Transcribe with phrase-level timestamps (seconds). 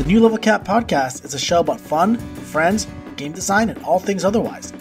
[0.00, 3.98] The New Level Cap podcast is a show about fun, friends, game design, and all
[3.98, 4.72] things otherwise.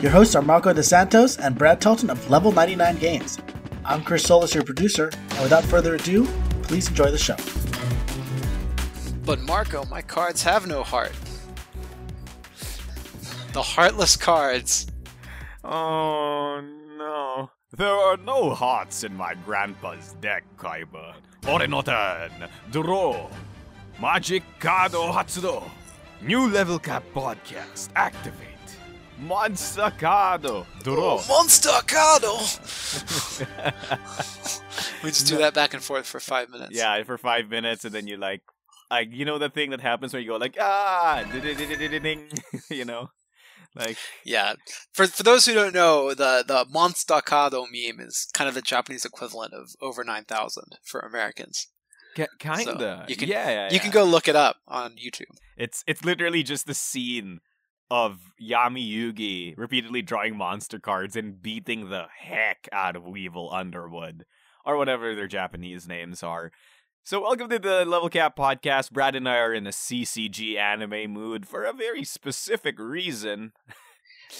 [0.00, 3.38] Your hosts are Marco DeSantos and Brad Talton of Level 99 Games.
[3.84, 6.24] I'm Chris Solis, your producer, and without further ado,
[6.62, 7.36] please enjoy the show.
[9.26, 11.12] But Marco, my cards have no heart.
[13.52, 14.86] The heartless cards.
[15.64, 16.62] Oh
[16.96, 17.50] no.
[17.76, 21.12] There are no hearts in my grandpa's deck, Kaiba.
[21.46, 22.30] Ore no turn,
[22.70, 23.28] draw.
[24.00, 25.68] Magic Kado Hatsudo.
[26.20, 28.56] New Level Cap Podcast, activate.
[29.18, 31.22] Monster Kado, draw.
[31.26, 32.36] Monster Cardo!
[35.02, 36.72] we just do that back and forth for five minutes.
[36.74, 38.42] Yeah, for five minutes, and then you like,
[38.90, 42.28] like you know the thing that happens when you go like ah, ding,
[42.70, 43.08] you know,
[43.74, 44.54] like Yeah.
[44.92, 49.06] For for those who don't know, the the Monstacado meme is kind of the Japanese
[49.06, 51.68] equivalent of over nine thousand for Americans.
[52.38, 53.04] Kinda.
[53.08, 55.30] you can- yeah, yeah, You can go look it up on YouTube.
[55.56, 57.40] It's it's literally just the scene
[57.90, 64.24] of Yami Yugi repeatedly drawing monster cards and beating the heck out of Weevil Underwood
[64.64, 66.50] or whatever their Japanese names are.
[67.04, 68.90] So welcome to the Level Cap podcast.
[68.90, 73.52] Brad and I are in a CCG anime mood for a very specific reason.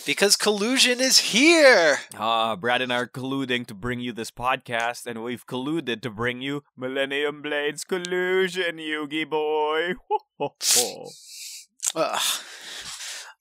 [0.04, 1.98] Because collusion is here.
[2.16, 6.10] Ah, Brad and I are colluding to bring you this podcast, and we've colluded to
[6.10, 9.94] bring you Millennium Blades Collusion, Yugi boy.
[11.94, 12.20] Ugh.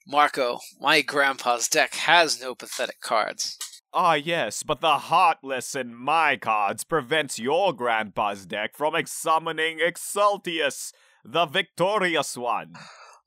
[0.07, 3.57] Marco, my grandpa's deck has no pathetic cards.
[3.93, 10.91] Ah, yes, but the Heartless in my cards prevents your grandpa's deck from summoning Exaltius,
[11.23, 12.73] the victorious one.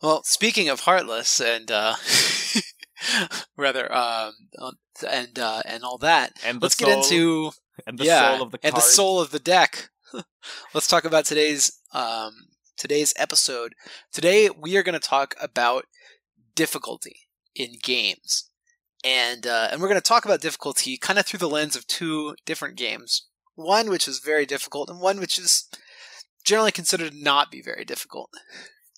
[0.00, 1.94] Well, speaking of Heartless and uh
[3.56, 4.32] rather um
[5.08, 7.52] and uh and all that, And let's get into
[7.86, 9.90] And the yeah, soul of the and the soul of the deck.
[10.74, 12.32] let's talk about today's um
[12.76, 13.74] today's episode.
[14.12, 15.84] Today we are going to talk about
[16.54, 18.50] difficulty in games.
[19.04, 21.86] And uh and we're going to talk about difficulty kind of through the lens of
[21.86, 23.28] two different games.
[23.54, 25.68] One which is very difficult and one which is
[26.44, 28.30] generally considered to not be very difficult.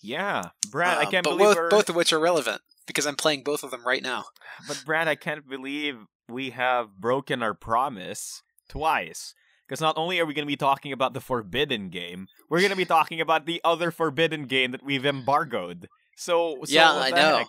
[0.03, 3.45] Yeah, Brad, I Uh, can't believe both, both of which are relevant because I'm playing
[3.45, 4.25] both of them right now.
[4.67, 5.95] But Brad, I can't believe
[6.29, 9.33] we have broken our promise twice.
[9.65, 12.73] Because not only are we going to be talking about the Forbidden game, we're going
[12.73, 15.87] to be talking about the other Forbidden game that we've embargoed.
[16.17, 17.37] So, so yeah, I know.
[17.39, 17.47] heck?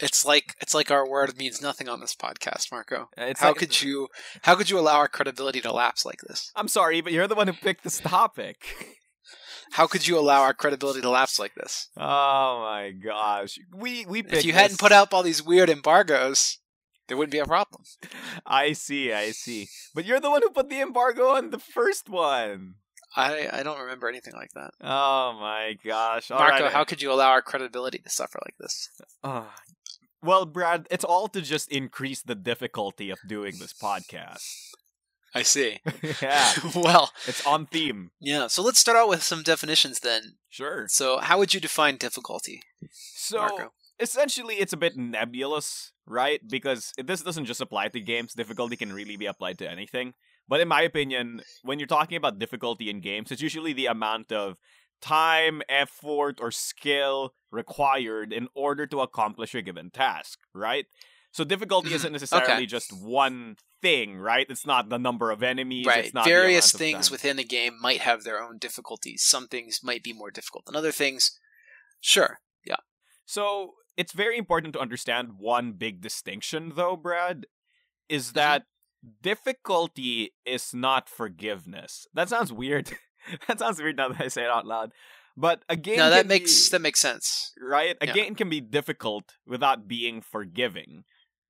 [0.00, 3.08] It's like it's like our word means nothing on this podcast, Marco.
[3.18, 4.08] Uh, it's how like- could you
[4.42, 6.52] how could you allow our credibility to lapse like this?
[6.54, 8.58] I'm sorry, but you're the one who picked this topic.
[9.72, 11.88] How could you allow our credibility to lapse like this?
[11.96, 13.58] Oh my gosh.
[13.74, 16.58] We we If you hadn't put out all these weird embargoes,
[17.06, 17.82] there wouldn't be a problem.
[18.46, 19.68] I see, I see.
[19.94, 22.74] But you're the one who put the embargo on the first one.
[23.16, 24.70] I I don't remember anything like that.
[24.80, 26.30] Oh my gosh.
[26.30, 26.72] All Marco, right.
[26.72, 28.90] how could you allow our credibility to suffer like this?
[29.24, 29.54] Ah.
[30.22, 34.44] well, Brad, it's all to just increase the difficulty of doing this podcast.
[35.34, 35.80] I see.
[36.22, 38.10] yeah, well, it's on theme.
[38.20, 38.46] yeah.
[38.48, 40.36] So let's start out with some definitions then.
[40.48, 40.86] Sure.
[40.88, 43.72] So, how would you define difficulty, So, Marco?
[44.00, 46.40] essentially, it's a bit nebulous, right?
[46.48, 48.32] Because this doesn't just apply to games.
[48.34, 50.14] Difficulty can really be applied to anything.
[50.48, 54.32] But in my opinion, when you're talking about difficulty in games, it's usually the amount
[54.32, 54.56] of
[55.02, 60.86] time, effort, or skill required in order to accomplish a given task, right?
[61.32, 61.94] So difficulty Mhm.
[61.96, 62.66] isn't necessarily Okay.
[62.66, 64.46] just one thing, right?
[64.48, 65.86] It's not the number of enemies.
[65.86, 69.80] right It's not various things within the game might have their own difficulties some things
[69.82, 71.38] might be more difficult than other things
[72.00, 72.76] sure yeah
[73.26, 78.16] So it's very important to understand one big distinction, though, Brad, Mm-hmm.
[78.16, 78.62] is that
[79.22, 82.06] difficulty is not forgiveness.
[82.14, 82.90] That sounds weird.
[83.46, 84.92] that sounds weird now that I say it out loud.
[85.36, 87.96] But a game no that makes be- that makes sense right.
[88.00, 88.12] A yeah.
[88.12, 91.04] game can be difficult without being forgiving,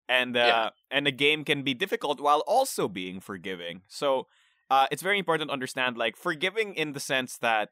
[0.08, 0.70] and uh, Yeah.
[0.90, 3.82] and a game can be difficult while also being forgiving.
[3.88, 4.26] So
[4.70, 7.70] uh, it's very important to understand, like forgiving in the sense that,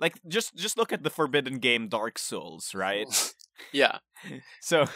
[0.00, 3.06] like just just look at the forbidden game Dark Souls, right?
[3.72, 3.98] yeah
[4.60, 4.86] So,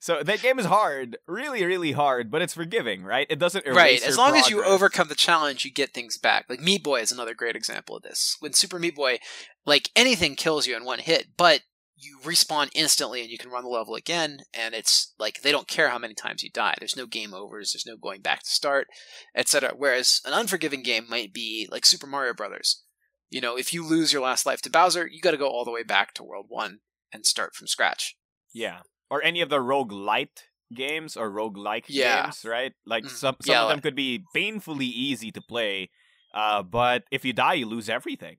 [0.00, 3.26] so that game is hard, really, really hard, but it's forgiving, right?
[3.30, 6.44] It doesn't erase right as long as you overcome the challenge you get things back
[6.50, 9.18] like meat boy is another great example of this when super meat boy
[9.64, 11.60] like anything kills you in one hit but
[12.02, 15.68] you respawn instantly and you can run the level again and it's like they don't
[15.68, 18.50] care how many times you die there's no game overs there's no going back to
[18.50, 18.88] start
[19.36, 22.82] etc whereas an unforgiving game might be like super mario brothers
[23.30, 25.64] you know if you lose your last life to bowser you got to go all
[25.64, 26.78] the way back to world 1
[27.12, 28.16] and start from scratch
[28.54, 30.42] yeah, or any of the roguelite
[30.74, 32.24] games or roguelike Yeah.
[32.24, 32.72] games, right?
[32.84, 33.10] Like Mhm.
[33.10, 35.90] some some Yeah, of them like- could be painfully easy to play,
[36.34, 38.36] uh, but if you die, you lose everything.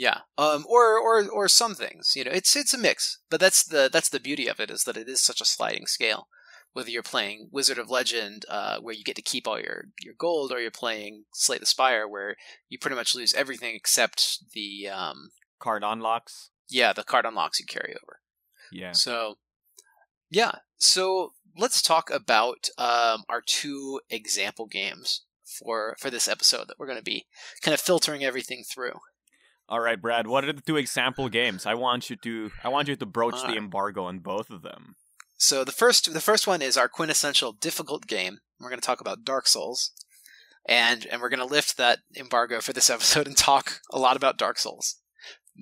[0.00, 0.20] Yeah.
[0.38, 2.30] Um or or or some things, you know.
[2.32, 3.18] It's it's a mix.
[3.28, 5.86] But that's the that's the beauty of it is that it is such a sliding
[5.86, 6.28] scale.
[6.72, 10.14] Whether you're playing Wizard of Legend, uh, where you get to keep all your, your
[10.16, 12.36] gold, or you're playing Slay the Spire, where
[12.68, 16.50] you pretty much lose everything except the um, Card unlocks.
[16.68, 18.20] yeah the card unlocks you carry over.
[18.72, 18.92] Yeah.
[18.92, 19.36] So,
[20.30, 20.52] yeah.
[20.78, 26.86] So let's talk about um, our two example games for for this episode that we're
[26.86, 27.26] going to be
[27.60, 29.00] kind of filtering everything through.
[29.70, 30.26] All right, Brad.
[30.26, 31.64] What are the two example games?
[31.64, 34.96] I want you to I want you to broach the embargo on both of them.
[35.36, 38.40] So the first the first one is our quintessential difficult game.
[38.58, 39.92] We're going to talk about Dark Souls,
[40.66, 44.16] and and we're going to lift that embargo for this episode and talk a lot
[44.16, 44.96] about Dark Souls.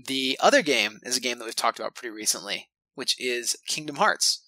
[0.06, 3.96] The other game is a game that we've talked about pretty recently, which is Kingdom
[3.96, 4.42] Hearts.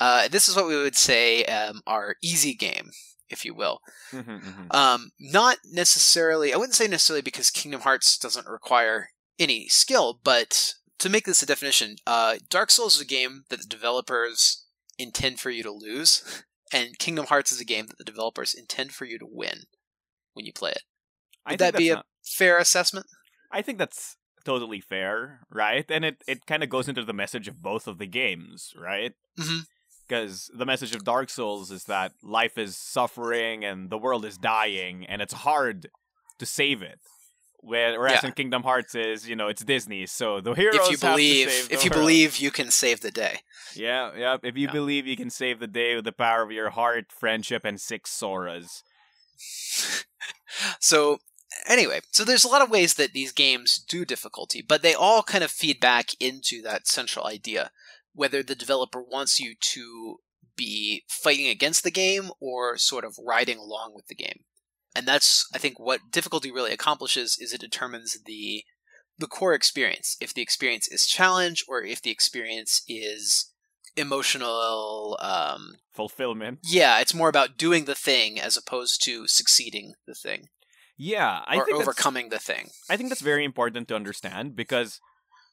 [0.00, 2.90] Uh, this is what we would say um, our easy game,
[3.28, 3.80] if you will.
[4.12, 4.74] Mhm, mhm.
[4.74, 10.74] Um, not necessarily, I wouldn't say necessarily because Kingdom Hearts doesn't require any skill, but
[10.98, 14.64] to make this a definition, uh, Dark Souls is a game that the developers
[14.98, 18.92] intend for you to lose, and Kingdom Hearts is a game that the developers intend
[18.92, 19.64] for you to win
[20.34, 20.82] when you play it.
[21.48, 23.06] Would that be a not- fair assessment?
[23.50, 25.84] I think that's totally fair, right?
[25.88, 29.12] And it, it kind of goes into the message of both of the games, right?
[29.38, 29.66] Mhm.
[30.06, 34.36] Because the message of Dark Souls is that life is suffering and the world is
[34.36, 35.88] dying, and it's hard
[36.38, 36.98] to save it.
[37.66, 38.28] Whereas Yeah.
[38.28, 41.06] in Kingdom Hearts is, you know, it's Disney, so the heroes If you have to
[41.06, 43.40] believe, if you believe, you can save the day.
[43.74, 44.36] yeah, yeah.
[44.42, 44.72] If you Yeah.
[44.72, 48.10] believe you can save the day with the power of your heart, friendship, and six
[48.10, 48.82] Soras.
[50.80, 51.18] so
[51.66, 55.22] anyway, so there's a lot of ways that these games do difficulty, but they all
[55.22, 57.70] kind of feed back into that central idea,
[58.14, 60.18] whether the developer wants you to
[60.56, 64.44] be fighting against the game or sort of riding along with the game.
[64.94, 68.64] And that's I think what difficulty really accomplishes is it determines the
[69.18, 70.16] the core experience.
[70.20, 73.50] If the experience is challenge or if the experience is
[73.96, 76.58] emotional um Fulfillment.
[76.64, 80.48] yeah, it's more about doing the thing as opposed to succeeding the thing
[80.96, 82.70] Yeah, I or think overcoming the thing.
[82.88, 85.00] I think that's very important to understand because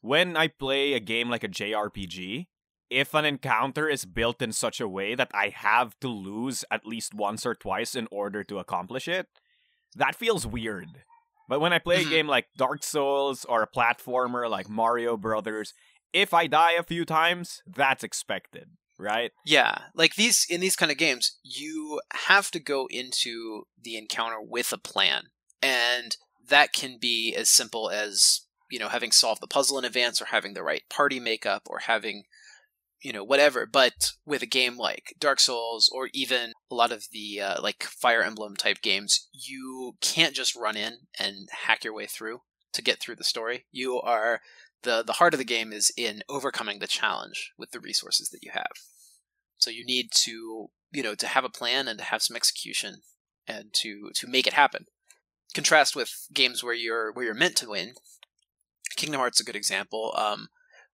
[0.02, 2.48] when I play a game like a JRPG,
[2.92, 6.86] if an encounter is built in such a way that I have to lose at
[6.86, 9.28] least once or twice in order to accomplish it,
[9.96, 11.04] that feels weird.
[11.48, 12.10] But when I play a mm-hmm.
[12.10, 15.74] game like Dark Souls or a platformer like Mario Brothers,
[16.14, 19.32] if I die a few times, that's expected, right?
[19.46, 24.42] Yeah, like these in these kind of games, you have to go into the encounter
[24.42, 25.28] with a plan,
[25.62, 26.18] and
[26.50, 30.26] that can be as simple as you know having solved the puzzle in advance, or
[30.26, 32.24] having the right party makeup, or having
[33.02, 33.66] you know whatever.
[33.66, 37.84] But with a game like Dark Souls, or even a lot of the uh, like
[37.84, 42.42] Fire Emblem type games, you can't just run in and hack your way through
[42.74, 43.66] to get through the story.
[43.72, 44.42] You are
[44.84, 48.44] the the heart of the game is in overcoming the challenge with the resources that
[48.44, 48.72] you have.
[49.58, 53.02] So you need to, you know, to have a plan and to have some execution
[53.48, 54.86] and to to make it happen.
[55.54, 57.94] Contrast with games where you're where you're meant to win.
[58.96, 60.14] Kingdom Hearts is a good example.
[60.18, 60.50] Um,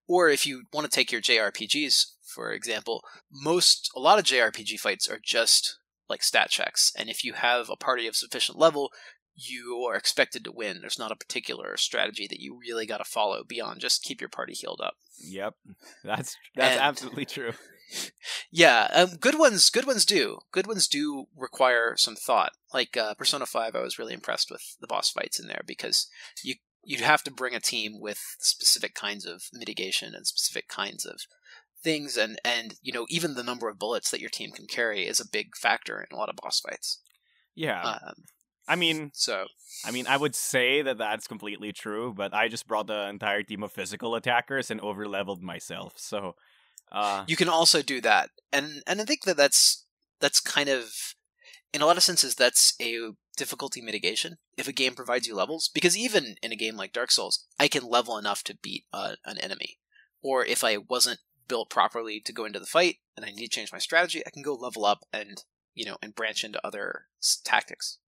[0.08, 4.80] or if you want to take your JRPGs, for example, most a lot of JRPG
[4.80, 5.78] fights are just
[6.10, 8.92] like stat checks, and if you have a party of sufficient level,
[9.36, 10.80] you are expected to win.
[10.82, 14.30] There's not a particular strategy that you really got to follow beyond just keep your
[14.30, 14.96] party healed up.
[15.20, 15.54] Yep.
[16.04, 17.52] That's that's And- absolutely true.
[18.52, 19.70] Yeah, um, good ones.
[19.70, 20.40] Good ones do.
[20.52, 22.52] Good ones do require some thought.
[22.74, 26.10] Like uh, Persona Five, I was really impressed with the boss fights in there because
[26.44, 26.56] you
[26.88, 31.20] you'd have to bring a team with specific kinds of mitigation and specific kinds of
[31.84, 35.06] things, and and you know even the number of bullets that your team can carry
[35.06, 37.02] is a big factor in a lot of boss fights.
[37.56, 37.82] Yeah.
[37.82, 38.24] Um,
[38.70, 39.46] I mean, so
[39.86, 43.44] I mean, I would say that that's completely true, but I just brought the entire
[43.44, 45.94] team of physical attackers and overleveled myself.
[45.98, 46.36] So,
[46.92, 49.86] uh, you can also do that, and and I think that that's
[50.22, 51.16] that's kind of
[51.74, 55.70] in a lot of senses that's a difficulty mitigation if a game provides you levels
[55.74, 59.14] because even in a game like Dark Souls, I can level enough to beat uh,
[59.26, 59.80] an enemy,
[60.22, 63.50] or if I wasn't built properly to go into the fight and I need to
[63.50, 67.06] change my strategy, I can go level up and you know and branch into other
[67.46, 68.00] tactics.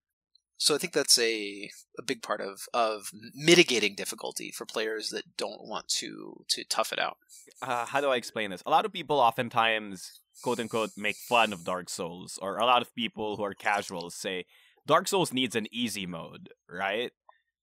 [0.57, 5.37] So I think that's a a big part of of mitigating difficulty for players that
[5.37, 7.17] don't want to to tough it out.
[7.61, 8.63] uh, how do I explain this?
[8.65, 12.81] A lot of people oftentimes, quote unquote, make fun of Dark Souls, or a lot
[12.81, 14.45] of people who are casuals say
[14.89, 17.11] Dark Souls needs an easy mode, right?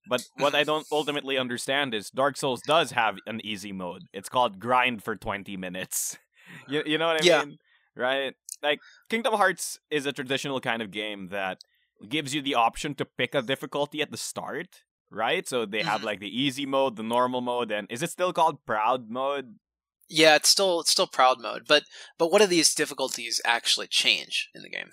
[0.09, 4.05] But what I don't ultimately understand is Dark Souls does have an easy mode.
[4.13, 6.17] It's called grind for 20 minutes.
[6.69, 7.45] You, you know what I Yeah.
[7.45, 7.59] mean?
[7.97, 8.35] Right?
[8.63, 8.79] Like,
[9.11, 11.59] Kingdom Hearts is a traditional kind of game that
[12.09, 15.47] gives you the option to pick a difficulty at the start, right?
[15.49, 16.05] So they have Mhm.
[16.05, 19.57] like the easy mode, the normal mode, and is it still called proud mode?
[20.09, 21.83] Yeah, it's still it's still proud mode, but
[22.17, 24.91] but what do these difficulties actually change in the game?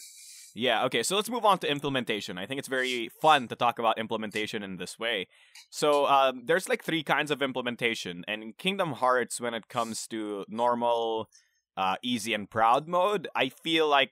[0.55, 2.37] Yeah, okay, so let's move on to implementation.
[2.37, 5.27] I think it's very fun to talk about implementation in this way.
[5.71, 10.05] So, um, there's like three kinds of implementation, and in Kingdom Hearts, when it comes
[10.07, 11.27] to normal,
[11.75, 14.11] uh, easy, and proud mode, I feel like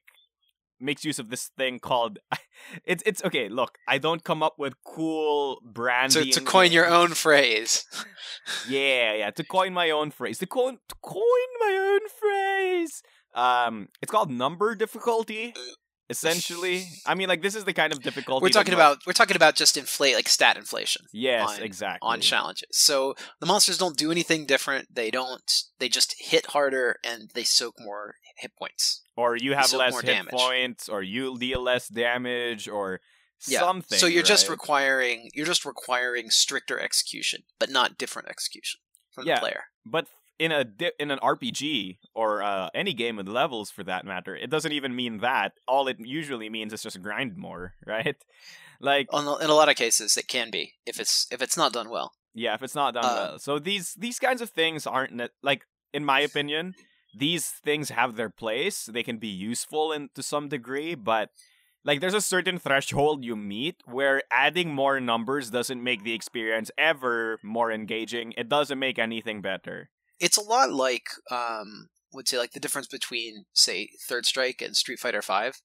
[0.80, 2.18] makes use of this thing called
[2.86, 6.88] it's it's okay look i don't come up with cool To, branding to coin your
[6.88, 7.86] own phrase.
[8.68, 13.04] yeah yeah to coin my own phrase to coin to coin my own phrase
[13.36, 15.54] um it's called number difficulty
[16.12, 19.36] essentially i mean like this is the kind of difficulty We're talking about we're talking
[19.36, 22.70] about just inflate like stat inflation yes on- exactly on challenges.
[22.72, 24.94] So the monsters don't do anything different.
[24.94, 25.50] They don't
[25.80, 29.02] they just hit harder and they soak more hit points.
[29.18, 30.32] or you have less hit damage.
[30.34, 33.00] points or you deal less damage or
[33.48, 33.60] Yeah.
[33.60, 38.80] something so you're just requiring you're just requiring stricter execution, but not different execution
[39.14, 39.36] from Yeah.
[39.36, 39.64] the player.
[39.86, 40.06] but
[40.42, 44.34] in a di- in an RPG or uh, any game with levels for that matter,
[44.36, 45.54] it doesn't even mean that.
[45.68, 48.18] All it usually means is just grind more, right?
[48.80, 51.74] Like the, in a lot of cases, it can be if it's if it's not
[51.74, 52.10] done well.
[52.34, 53.40] yeah, if it's not done Uh, well.
[53.40, 55.62] So these these kinds of things aren't ne- like
[55.94, 56.74] in my opinion,
[57.14, 58.86] these things have their place.
[58.92, 61.30] They can be useful in to some degree, but
[61.84, 66.72] like there's a certain threshold you meet where adding more numbers doesn't make the experience
[66.78, 68.34] ever more engaging.
[68.38, 69.90] It doesn't make anything better.
[70.22, 74.78] It's a lot like um would say like the difference between say Third Strike and
[74.78, 75.62] Street Fighter Five.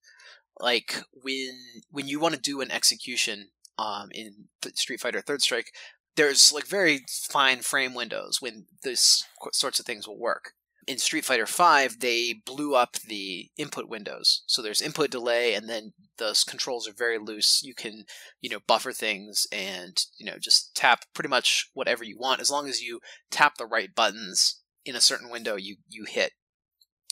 [0.58, 5.72] Like when when you want to do an execution um in Street Fighter Third Strike,
[6.16, 10.54] there's like very fine frame windows when this qu- sorts of things will work.
[10.86, 15.68] In Street Fighter Five, they blew up the input windows, so there's input delay, and
[15.68, 17.62] then those controls are very loose.
[17.64, 18.04] You can,
[18.40, 22.50] you know, buffer things and you know just tap pretty much whatever you want as
[22.50, 23.00] long as you
[23.30, 25.56] tap the right buttons in a certain window.
[25.56, 26.32] You you hit.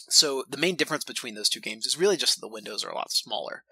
[0.08, 2.90] So the main difference between those two games is really just that the windows are
[2.90, 3.64] a lot smaller,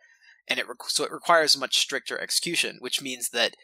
[0.49, 3.55] and it so it requires much stricter execution, which means that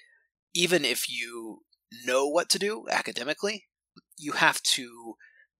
[0.54, 1.62] even if you
[2.04, 3.66] know what to do academically,
[4.16, 5.16] you have to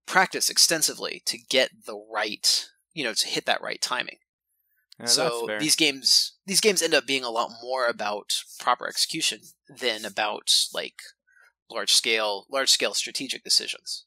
[0.08, 4.18] practice extensively to get the right, you know, to hit that right timing.
[4.98, 9.40] Yeah, so these games these games end up being a lot more about proper execution
[9.68, 10.96] than about like
[11.70, 14.06] large scale large scale strategic decisions.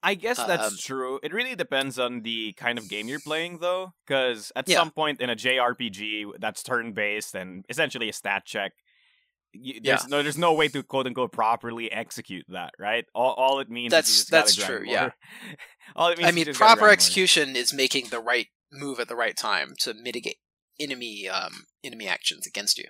[0.00, 1.18] I guess that's Um, true.
[1.24, 4.76] It really depends on the kind of game you're playing, though, because at Yeah.
[4.76, 8.74] some point in a JRPG that's turn-based and essentially a stat check,
[9.60, 13.04] you, there's no there's no way to quote unquote properly execute that, right?
[13.14, 15.10] All, all it means That's- is you just gotta that's true, yeah.
[15.96, 16.90] all it means I mean, proper grind more.
[16.90, 20.36] execution is making the right move at the right time to mitigate
[20.80, 22.86] enemy um, enemy actions against you.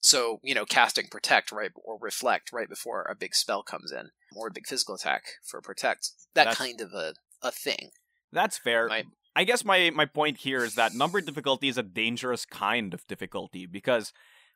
[0.00, 4.10] So you know, casting protect right or reflect right before a big spell comes in,
[4.36, 6.10] or a big physical attack for protect.
[6.34, 7.90] That That's- kind of a a thing.
[8.32, 8.86] That's fair.
[8.86, 9.04] Right.
[9.34, 13.06] I guess my my point here is that number difficulty is a dangerous kind of
[13.06, 14.12] difficulty because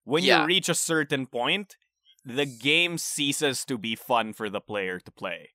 [0.07, 0.41] when Yeah.
[0.41, 1.77] you reach a certain point,
[2.25, 5.51] the game ceases to be fun for the player to play.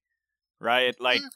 [0.59, 0.95] Right?
[0.99, 1.29] Like Mm.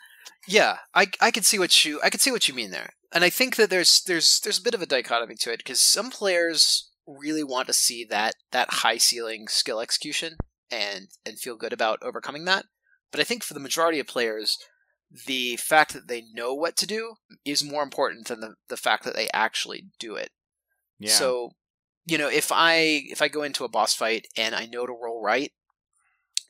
[0.47, 3.23] Yeah, I I could see what you I could see what you mean there, and
[3.23, 6.09] I think that there's there's there's a bit of a dichotomy to it because some
[6.11, 10.37] players really want to see that that high ceiling skill execution
[10.71, 12.65] and and feel good about overcoming that,
[13.11, 14.57] but I think for the majority of players,
[15.27, 19.03] the fact that they know what to do is more important than the the fact
[19.05, 20.31] that they actually do it.
[20.99, 21.11] yeah.
[21.11, 21.51] So,
[22.05, 24.93] you know, if I if I go into a boss fight and I know to
[24.93, 25.51] roll right,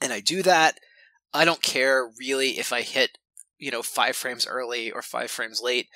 [0.02, 0.80] and I do that,
[1.34, 3.18] I don't care really if I hit,
[3.58, 5.88] you know, five frames early or five frames late.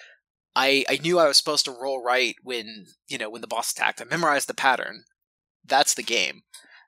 [0.55, 3.71] I I knew I was supposed to roll right when you know when the boss
[3.71, 4.01] attacked.
[4.01, 5.03] I memorized the pattern.
[5.65, 6.41] That's the game.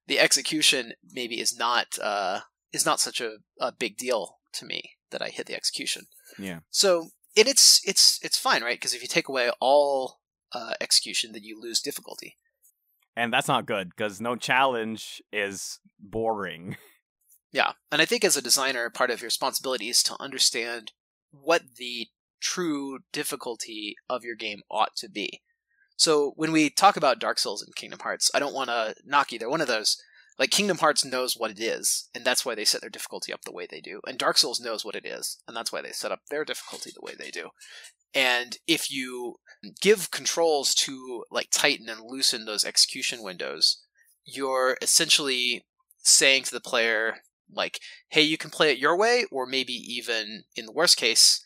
[0.08, 2.42] The execution maybe is not uh
[2.74, 6.08] is not such a, a big deal to me that I hit the execution.
[6.40, 6.60] Yeah.
[6.70, 8.78] So and it's it's it's fine, right?
[8.78, 10.20] Because if you take away all
[10.54, 12.38] uh, execution, then you lose difficulty.
[13.16, 16.78] And that's not good because no challenge is boring.
[17.54, 20.94] Yeah, and I think as a designer, part of your responsibility is to understand
[21.32, 22.08] what the
[22.42, 25.42] true difficulty of your game ought to be.
[25.98, 29.34] So when we talk about Dark Souls and Kingdom Hearts, I don't want to knock
[29.34, 30.02] either one of those.
[30.40, 33.42] Like Kingdom Hearts knows what it is, and that's why they set their difficulty up
[33.44, 34.00] the way they do.
[34.08, 36.90] And Dark Souls knows what it is, and that's why they set up their difficulty
[36.92, 37.50] the way they do.
[38.14, 39.36] And if you
[39.82, 43.84] give controls to like tighten and loosen those execution windows,
[44.26, 45.66] you're essentially
[46.00, 47.18] saying to the player
[47.54, 51.44] like, "Hey, you can play it your way, or maybe even in the worst case,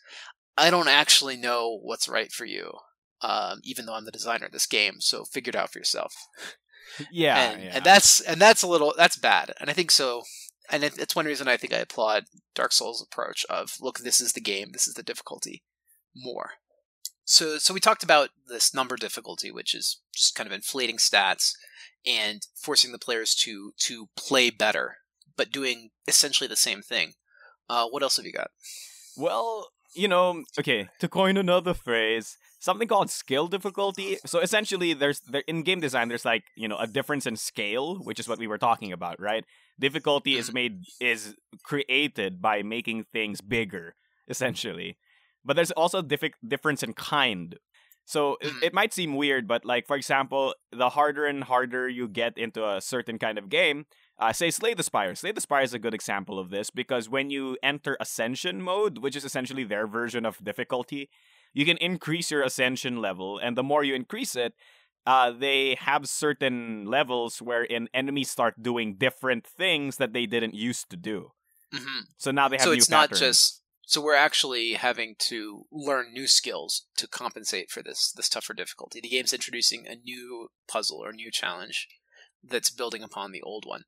[0.56, 2.72] I don't actually know what's right for you,
[3.20, 5.00] um, even though I'm the designer of this game.
[5.00, 6.14] So figure it out for yourself."
[7.10, 7.70] Yeah, and, yeah.
[7.74, 9.52] and that's and that's a little that's bad.
[9.60, 10.22] And I think so.
[10.70, 14.20] And it, it's one reason I think I applaud Dark Souls' approach of look, this
[14.20, 15.62] is the game, this is the difficulty,
[16.14, 16.52] more.
[17.26, 21.52] So so we talked about this number difficulty, which is just kind of inflating stats
[22.06, 24.98] and forcing the players to to play better,
[25.36, 27.14] but doing essentially the same thing.
[27.68, 28.52] Uh, what else have you got?
[29.16, 34.18] Well, you know, okay, to coin another phrase, something called skill difficulty.
[34.24, 37.96] So essentially, there's there, in game design, there's like you know a difference in scale,
[37.96, 39.44] which is what we were talking about, right?
[39.80, 43.96] Difficulty is made is created by making things bigger,
[44.28, 44.96] essentially.
[45.46, 47.56] But there's also diffi- difference in kind.
[48.06, 48.62] So it, Mhm.
[48.64, 52.66] it might seem weird, but like for example, the harder and harder you get into
[52.68, 53.86] a certain kind of game,
[54.18, 55.14] uh, say Slay the Spire.
[55.16, 58.98] Slay the Spire is a good example of this because when you enter Ascension mode,
[58.98, 61.10] which is essentially their version of difficulty,
[61.54, 64.54] you can increase your Ascension level, and the more you increase it,
[65.06, 70.90] uh, they have certain levels wherein enemies start doing different things that they didn't used
[70.90, 71.32] to do.
[71.72, 73.20] hmm So now they have So new it's not patterns.
[73.20, 78.52] just so we're actually having to learn new skills to compensate for this this tougher
[78.52, 79.00] difficulty.
[79.00, 81.86] The game's introducing a new puzzle or new challenge
[82.42, 83.84] that's building upon the old one.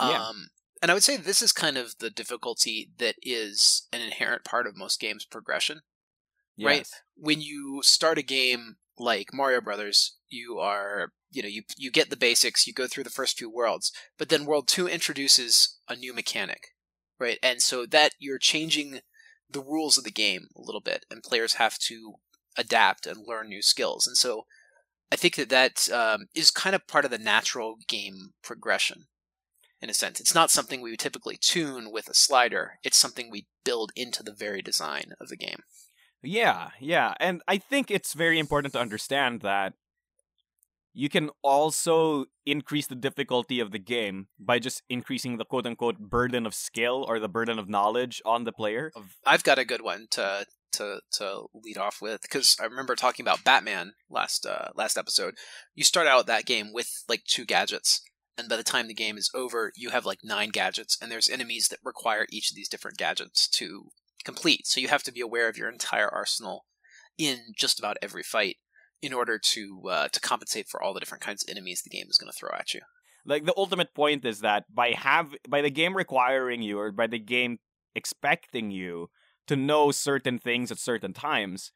[0.00, 0.24] Yeah.
[0.24, 0.48] Um,
[0.82, 4.66] and I would say this is kind of the difficulty that is an inherent part
[4.66, 5.82] of most games' progression.
[6.66, 6.88] right?
[7.16, 12.10] When you start a game like Mario Brothers, you are you know you you get
[12.10, 15.94] the basics, you go through the first few worlds, but then World Two introduces a
[15.94, 16.74] new mechanic,
[17.20, 17.38] right?
[17.40, 19.00] And so that you're changing
[19.52, 22.14] the rules of the game a little bit, and players have to
[22.56, 24.06] adapt and learn new skills.
[24.06, 24.46] And so
[25.10, 29.04] I think that that um, is kind of part of the natural game progression.
[29.80, 32.78] In a sense, it's not something we would typically tune with a slider.
[32.84, 35.64] It's something we build into the very design of the game.
[36.22, 37.14] Yeah, yeah.
[37.18, 39.74] And I think it's very important to understand that
[40.94, 45.98] you can also increase the difficulty of the game by just increasing the quote unquote
[45.98, 48.92] burden of skill or the burden of knowledge on the player.
[49.26, 53.24] I've got a good one to to to lead off with because I remember talking
[53.24, 55.34] about Batman last uh, last episode.
[55.74, 58.02] You start out that game with like two gadgets,
[58.36, 61.28] and by the time the game is over, you have like nine gadgets, and there's
[61.28, 63.90] enemies that require each of these different gadgets to
[64.24, 64.66] complete.
[64.66, 66.64] So you have to be aware of your entire arsenal
[67.18, 68.56] in just about every fight
[69.02, 72.06] in order to uh, to compensate for all the different kinds of enemies the game
[72.08, 72.80] is going to throw at you.
[73.24, 77.06] Like the ultimate point is that by have by the game requiring you or by
[77.06, 77.58] the game
[77.94, 79.10] expecting you
[79.46, 81.72] to know certain things at certain times,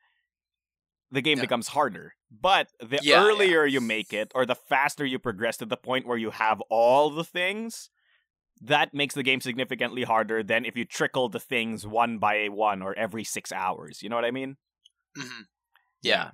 [1.10, 1.42] the game Yeah.
[1.42, 2.14] becomes harder.
[2.30, 3.18] But the Yeah, yeah.
[3.20, 6.60] earlier you make it or the faster you progress to the point where you have
[6.70, 7.90] all the things,
[8.60, 12.82] that makes the game significantly harder than if you trickle the things one by one
[12.82, 14.02] or every 6 hours.
[14.02, 14.56] You know what I mean?
[15.16, 15.42] hmm
[16.02, 16.30] Yeah.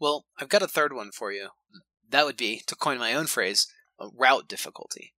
[0.00, 1.50] Well, I've got a third one for you.
[2.08, 3.68] That would be, to coin my own phrase,
[4.00, 5.14] a route difficulty.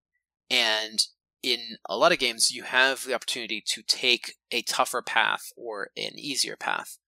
[0.51, 1.07] And
[1.42, 5.90] in a lot of games, you have the opportunity to take a tougher path or
[5.97, 6.99] an easier path.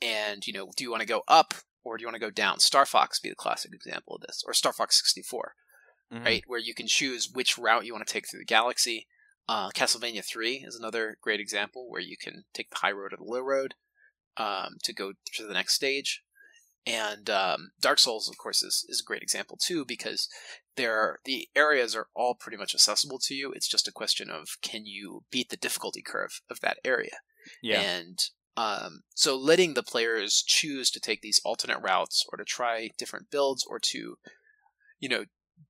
[0.00, 2.30] And, you know, do you want to go up or do you want to go
[2.30, 2.60] down?
[2.60, 5.54] Star Fox be the classic example of this, or Star Fox 64,
[6.12, 6.24] Mhm.
[6.24, 6.44] right?
[6.46, 9.06] Where you can choose which route you want to take through the galaxy.
[9.48, 13.16] Uh, Castlevania 3 is another great example where you can take the high road or
[13.16, 13.74] the low road
[14.36, 16.22] um, to go to the next stage.
[16.86, 20.28] And um, Dark Souls, of course, is, is a great example too because
[20.76, 23.52] there the areas are all pretty much accessible to you.
[23.52, 27.18] It's just a question of can you beat the difficulty curve of that area.
[27.62, 27.80] Yeah.
[27.80, 28.18] And
[28.56, 33.30] um, so letting the players choose to take these alternate routes or to try different
[33.30, 34.16] builds or to,
[34.98, 35.24] you know,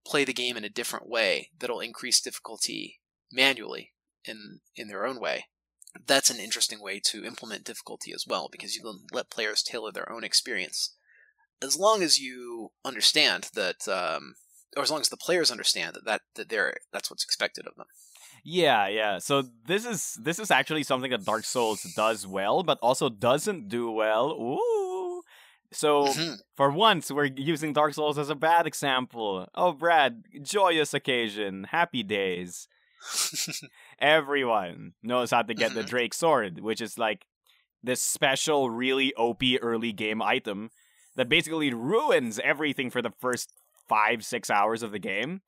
[0.04, 3.00] play the game in a different way that'll increase difficulty
[3.32, 3.92] manually
[4.24, 5.46] in in their own way.
[6.06, 9.92] That's an interesting way to implement difficulty as well because you can let players tailor
[9.92, 10.95] their own experience.
[11.62, 14.34] As long as you understand that, um,
[14.76, 17.74] or as long as the players understand that, that, that they're, that's what's expected of
[17.76, 17.86] them.
[18.44, 19.18] Yeah, yeah.
[19.18, 23.68] So this is this is actually something that Dark Souls does well, but also doesn't
[23.68, 24.30] do well.
[24.30, 25.22] Ooh.
[25.72, 26.36] So Mhm.
[26.56, 29.48] for once, we're using Dark Souls as a bad example.
[29.56, 32.68] Oh, Brad, joyous occasion, happy days.
[33.98, 35.88] Everyone knows how to get the Mhm.
[35.88, 37.26] Drake sword, which is like
[37.82, 40.70] this special, really OP early game item
[41.16, 43.52] that basically ruins everything for the first
[43.88, 45.42] five, six hours of the game.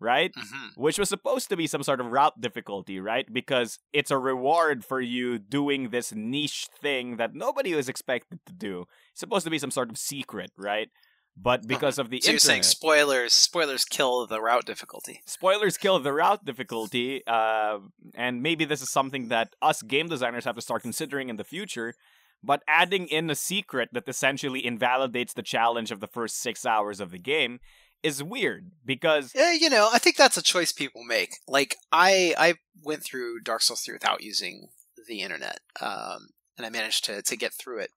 [0.00, 0.32] Right?
[0.32, 0.76] Mhm.
[0.76, 3.26] which was supposed to be some sort of route difficulty, right?
[3.32, 8.52] Because it's a reward for you doing this niche thing that nobody was expected to
[8.52, 8.84] do.
[9.10, 10.88] It's supposed to be some sort of secret, right?
[11.36, 12.26] But because of the Uh-huh.
[12.26, 15.20] so you're saying spoilers, spoilers kill the route difficulty.
[15.26, 17.80] spoilers kill the route difficulty, uh,
[18.14, 21.44] and maybe this is something that us game designers have to start considering in the
[21.44, 21.94] future.
[22.42, 27.00] But adding in a secret that essentially invalidates the challenge of the first six hours
[27.00, 27.60] of the game
[28.02, 31.34] is weird because Yeah, you know, I think that's a choice people make.
[31.46, 34.68] Like I I went through Dark Souls 3 without using
[35.08, 35.60] the internet.
[35.80, 37.90] Um and I managed to to get through it.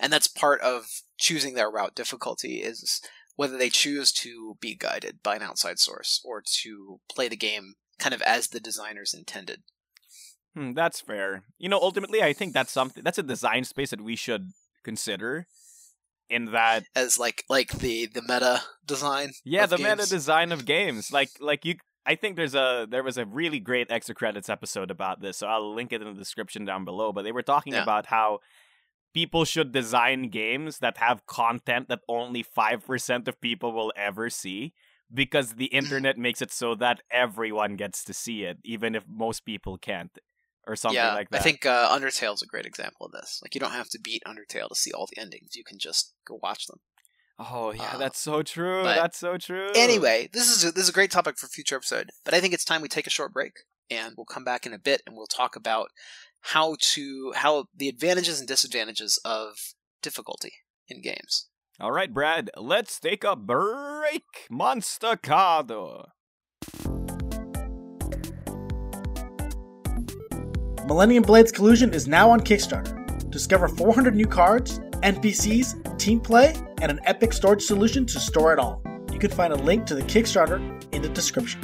[0.00, 0.86] And that's part of
[1.18, 3.00] choosing their route difficulty is
[3.36, 7.74] whether they choose to be guided by an outside source or to play the game
[7.98, 9.62] kind of as the designers intended.
[10.54, 11.42] Hmm, that's fair.
[11.58, 14.50] You know, ultimately, I think that's something that's a design space that we should
[14.84, 15.46] consider.
[16.30, 19.32] In that, As like like the the meta design.
[19.44, 21.74] yeah, the meta design of games, like like you,
[22.06, 25.46] I think there's a there was a really great extra credits episode about this, so
[25.48, 27.12] I'll link it in the description down below.
[27.12, 27.82] But they were talking Yeah.
[27.82, 28.38] about how
[29.12, 34.30] people should design games that have content that only five percent of people will ever
[34.30, 34.72] see.
[35.12, 39.44] Because the internet makes it so that everyone gets to see it, even if most
[39.44, 40.16] people can't,
[40.66, 41.40] or something yeah, like that.
[41.40, 43.40] I think uh, Undertale's a great example of this.
[43.42, 45.54] Like you don't have to beat Undertale to see all the endings.
[45.54, 46.80] You can just go watch them.
[47.38, 48.84] Oh yeah, Uh, that's so true.
[48.84, 49.70] That's so true.
[49.74, 52.40] Anyway, this is a, this is a great topic for a future episode, but I
[52.40, 53.52] think it's time we take a short break
[53.90, 55.88] and we'll come back in a bit and we'll talk about
[56.40, 59.56] how to how the advantages and disadvantages of
[60.00, 60.52] difficulty
[60.88, 61.48] in games.
[61.80, 64.22] all right, Brad, let's take a break.
[64.50, 66.06] Monster Cardo.
[70.86, 73.00] Millennium Blades Collusion is now on Kickstarter.
[73.30, 78.58] Discover 400 new cards, NPCs, team play, and an epic storage solution to store it
[78.58, 78.82] all.
[79.12, 80.58] You can find a link to the Kickstarter
[80.92, 81.62] in the description.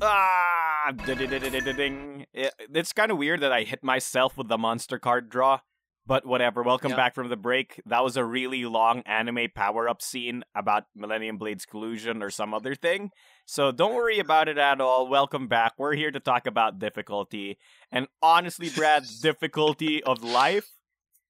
[0.00, 2.26] Ah, ding.
[2.32, 5.60] It- It's kind of weird that I hit myself with the monster card draw,
[6.08, 6.62] but whatever.
[6.62, 6.96] Welcome Yeah.
[6.96, 7.80] back from the break.
[7.86, 12.54] That was a really long anime power up scene about Millennium Blades collusion or some
[12.54, 13.10] other thing.
[13.44, 15.06] So don't worry about it at all.
[15.06, 15.74] Welcome back.
[15.78, 17.58] We're here to talk about difficulty.
[17.92, 20.68] And honestly, Brad, difficulty of life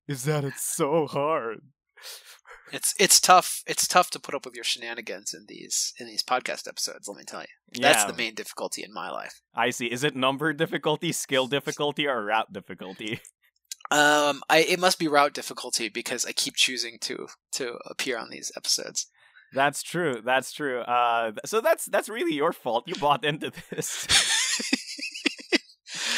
[0.06, 1.58] is that it's so hard.
[2.72, 3.62] It's it's tough.
[3.66, 7.08] It's tough to put up with your shenanigans in these in these podcast episodes.
[7.08, 9.40] Let me tell you, that's Yeah, the main difficulty in my life.
[9.54, 9.86] I see.
[9.86, 13.20] Is it number difficulty, skill difficulty, or route difficulty?
[13.90, 18.30] Um, I it must be route difficulty because I keep choosing to to appear on
[18.30, 19.06] these episodes.
[19.52, 20.20] That's true.
[20.22, 20.80] That's true.
[20.80, 22.84] Uh, so that's that's really your fault.
[22.86, 24.06] You bought into this.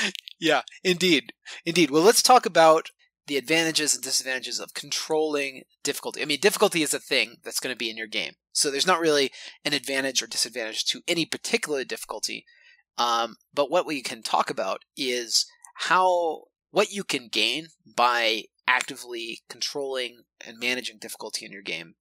[0.41, 1.33] yeah, indeed,
[1.65, 1.91] indeed.
[1.91, 2.91] Well, let's talk about
[3.29, 6.23] the advantages and disadvantages of controlling difficulty.
[6.23, 8.87] I mean, difficulty is a thing that's going to be in your game, so there's
[8.87, 9.31] not really
[9.65, 12.45] an advantage or disadvantage to any particular difficulty.
[12.99, 19.41] Um, but what we can talk about is how what you can gain by actively
[19.49, 21.95] controlling and managing difficulty in your game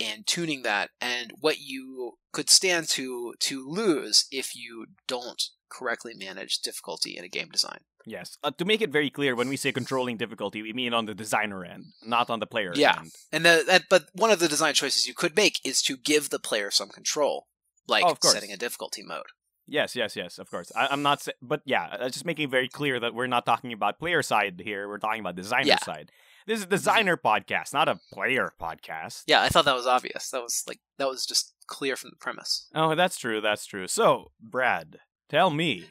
[0.00, 6.12] and tuning that and what you could stand to to lose if you don't correctly
[6.14, 7.78] manage difficulty in a game design.
[8.04, 8.36] yes.
[8.44, 11.14] Uh, to make it very clear, when we say controlling difficulty, we mean on the
[11.14, 12.98] designer end, not on the player Yeah.
[12.98, 13.12] end.
[13.30, 16.28] And the, that but one of the design choices you could make is to give
[16.28, 17.46] the player some control,
[17.88, 19.24] like Oh, setting a difficulty mode.
[19.72, 20.38] Yes, yes, yes.
[20.38, 20.70] Of course.
[20.76, 21.22] I, I'm not.
[21.22, 24.60] Sa- but yeah, uh, just making very clear that we're not talking about player side
[24.62, 24.86] here.
[24.86, 25.78] We're talking about designer Yeah.
[25.78, 26.10] side.
[26.46, 29.22] This is a designer podcast, not a player podcast.
[29.26, 30.28] Yeah, I thought that was obvious.
[30.30, 32.68] That was like that was just clear from the premise.
[32.74, 33.40] Oh, that's true.
[33.40, 33.88] That's true.
[33.88, 34.98] So, Brad,
[35.30, 35.86] tell me,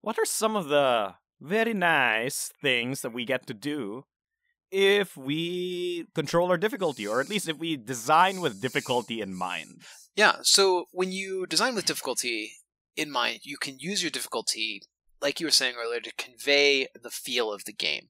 [0.00, 4.04] what are some of the very nice things that we get to do
[4.70, 9.82] if we control our difficulty, or at least if we design with difficulty in mind?
[10.16, 12.52] Yeah, so when you design with difficulty
[12.98, 14.82] in mind, you can use your difficulty,
[15.22, 18.08] like you were saying earlier, to convey the feel of the game.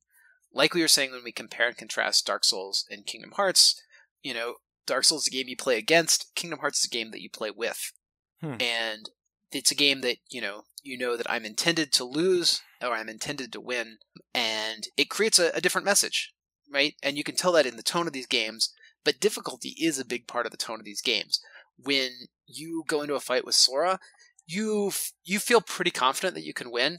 [0.53, 3.81] Like we were saying when we compare and contrast Dark Souls and Kingdom Hearts,
[4.23, 4.55] you know,
[4.87, 7.29] Dark Souls is a game you play against, Kingdom Hearts is a game that you
[7.29, 7.93] play with.
[8.41, 8.55] Hmm.
[8.61, 9.11] And
[9.53, 13.09] it's a game that, you know, you know that I'm intended to lose or I'm
[13.09, 13.99] intended to win,
[14.33, 16.33] and it creates a, a different message,
[16.73, 16.95] right?
[17.03, 18.73] And you can tell that in the tone of these games,
[19.05, 21.41] but difficulty is a big part of the tone of these games
[21.83, 22.11] when
[22.47, 24.01] you go into a fight with Sora,
[24.49, 24.91] you
[25.25, 26.99] you feel pretty confident that you can win.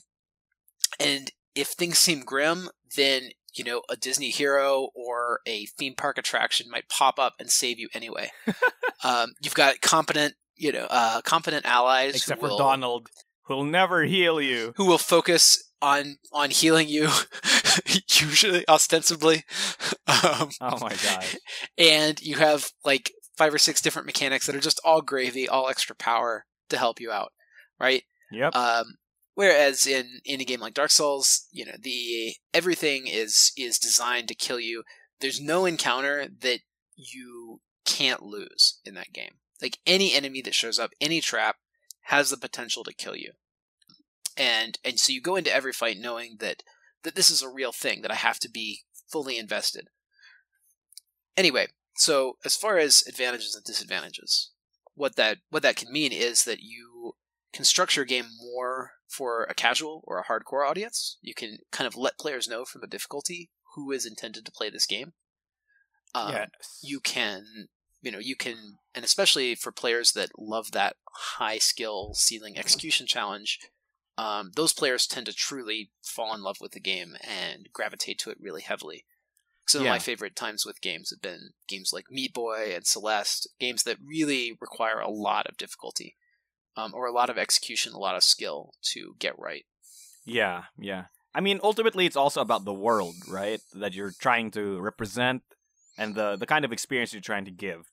[0.99, 6.17] And if things seem grim, then you know a Disney hero or a theme park
[6.17, 8.31] attraction might pop up and save you anyway.
[9.03, 13.07] um, you've got competent, you know, uh, competent allies Except for will, Donald,
[13.43, 14.73] who'll never heal you.
[14.77, 17.09] who will focus on on healing you,
[18.09, 19.43] usually ostensibly.
[20.07, 21.25] um, Oh my god.
[21.77, 25.69] and you have like five or six different mechanics that are just all gravy, all
[25.69, 27.31] extra power to help you out,
[27.79, 28.03] right?
[28.31, 28.55] Yep.
[28.55, 28.85] Um,
[29.35, 34.27] whereas in in a game like Dark Souls, you know, the everything is is designed
[34.27, 34.83] to kill you.
[35.19, 36.59] There's no encounter that
[36.95, 39.35] you can't lose in that game.
[39.61, 41.57] Like any enemy that shows up, any trap
[42.03, 43.33] has the potential to kill you.
[44.37, 46.63] And and so you go into every fight knowing that
[47.03, 49.89] that this is a real thing that I have to be fully invested.
[51.35, 54.51] anyway, so as far as advantages and disadvantages,
[54.95, 56.88] what that what that can mean is that you
[57.53, 61.17] can structure a game more for a casual or a hardcore audience.
[61.21, 64.69] You can kind of let players know from the difficulty who is intended to play
[64.69, 65.13] this game.
[66.13, 66.79] Um, yes.
[66.81, 67.67] You can,
[68.01, 70.95] you know, you can, and especially for players that love that
[71.37, 73.59] high skill ceiling execution challenge,
[74.17, 78.29] um, those players tend to truly fall in love with the game and gravitate to
[78.29, 79.05] it really heavily.
[79.67, 79.89] Some Yeah.
[79.89, 83.83] of my favorite times with games have been games like Meat Boy and Celeste, games
[83.83, 86.17] that really require a lot of difficulty,
[86.75, 89.65] um, or a lot of execution, a lot of skill to get right.
[90.25, 91.05] Yeah, yeah.
[91.33, 93.61] I mean, ultimately, it's also about the world, right?
[93.73, 95.43] That you're trying to represent,
[95.97, 97.91] and the the kind of experience you're trying to give.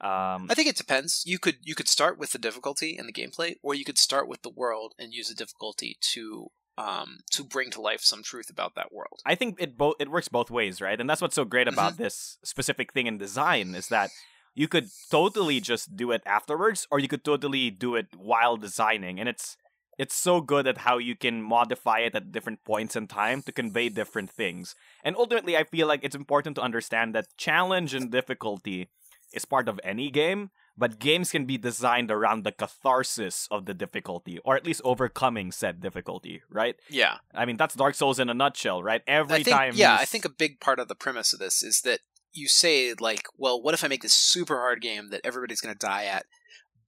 [0.00, 1.24] Um, I think it depends.
[1.26, 4.28] You could you could start with the difficulty and the gameplay, or you could start
[4.28, 8.48] with the world and use the difficulty to um, to bring to life some truth
[8.48, 9.20] about that world.
[9.26, 11.00] I think it both it works both ways, right?
[11.00, 12.02] And that's what's so great about Mm-hmm.
[12.04, 14.10] this specific thing in design is that
[14.58, 19.20] you could totally just do it afterwards, or you could totally do it while designing,
[19.20, 19.56] and it's
[19.98, 23.52] it's so good at how you can modify it at different points in time to
[23.52, 24.74] convey different things.
[25.04, 28.90] And ultimately, I feel like it's important to understand that challenge and difficulty
[29.32, 33.74] is part of any game, but games can be designed around the catharsis of the
[33.74, 36.74] difficulty, or at least overcoming said difficulty, right?
[36.90, 39.02] Yeah, I mean, that's Dark Souls in a nutshell, right?
[39.06, 39.72] Every I think time.
[39.76, 42.00] yeah, I think a big part of the premise of this is that
[42.32, 45.74] you say like, well, what if I make this super hard game that everybody's going
[45.74, 46.26] to die at,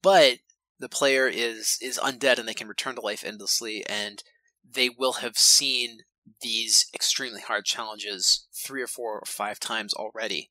[0.01, 0.39] but
[0.79, 4.23] the player is is undead and they can return to life endlessly, and
[4.69, 5.99] they will have seen
[6.41, 10.49] these extremely hard challenges three or four or five times already.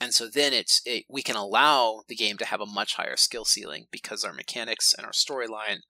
[0.00, 3.16] And so then it's it, we can allow the game to have a much higher
[3.16, 5.80] skill ceiling because our mechanics and our storyline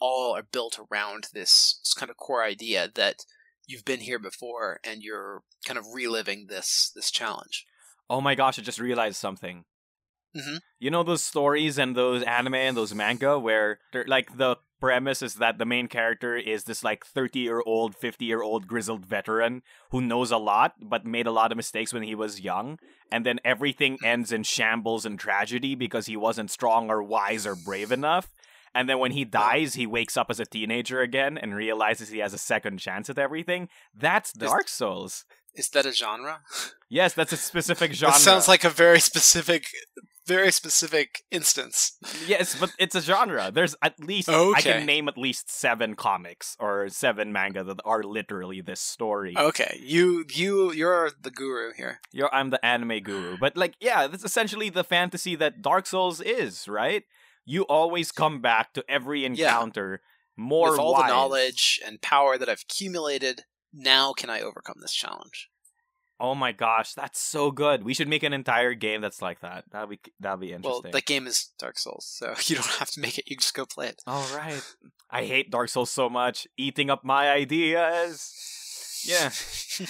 [0.00, 3.24] all are built around this kind of core idea that
[3.66, 7.64] you've been here before and you're kind of reliving this this challenge.
[8.08, 9.64] Oh my gosh, I just realized something.
[10.36, 10.60] Mhm.
[10.80, 15.34] You know those stories and those anime and those manga where like the premise is
[15.34, 19.62] that the main character is this like 30 year old, 50 year old grizzled veteran
[19.90, 22.78] who knows a lot but made a lot of mistakes when he was young.
[23.12, 27.54] And then everything ends in shambles and tragedy because he wasn't strong or wise or
[27.54, 28.28] brave enough.
[28.74, 32.18] And then when he dies, he wakes up as a teenager again and realizes he
[32.18, 33.68] has a second chance at everything.
[33.94, 35.24] That's Dark Souls.
[35.54, 36.40] Is that a genre?
[36.94, 38.12] Yes, that's a specific genre.
[38.12, 39.66] That sounds like a very specific
[40.26, 41.98] very specific instance.
[42.26, 43.50] Yes, but it's a genre.
[43.52, 48.04] There's at least I can name at least seven comics or seven manga that are
[48.04, 49.34] literally this story.
[49.36, 52.00] Okay, you you you're the guru here.
[52.12, 56.20] You're, I'm the anime guru, but like, yeah, that's essentially the fantasy that Dark Souls
[56.20, 57.02] is, right?
[57.44, 60.00] You always come back to every encounter
[60.36, 61.02] more With all wise.
[61.02, 65.50] the knowledge and power that I've accumulated, now can I overcome this challenge?
[66.20, 67.82] Oh my gosh, that's so good.
[67.84, 69.64] We should make an entire game that's like that.
[69.72, 70.82] That'd be that'd be interesting.
[70.84, 73.28] Well, that game is Dark Souls, so you don't have to make it.
[73.28, 74.02] You just go play it.
[74.06, 74.62] All right.
[75.10, 78.32] I hate Dark Souls so much, eating up my ideas.
[79.04, 79.30] Yeah.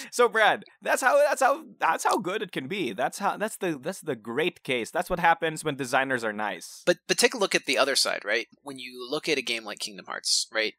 [0.09, 2.91] So Brad, that's how that's how that's how good it can be.
[2.91, 4.89] That's how that's the that's the great case.
[4.89, 6.81] That's what happens when designers are nice.
[6.87, 8.47] But but take a look at the other side, right?
[8.63, 10.73] When you look at a game like Kingdom Hearts, right?